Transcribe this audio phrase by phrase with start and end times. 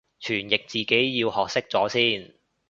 [0.19, 2.33] 傳譯自己要學識咗先